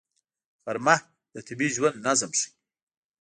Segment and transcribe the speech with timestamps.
[0.63, 0.95] غرمه
[1.33, 2.49] د طبیعي ژوند نظم ښيي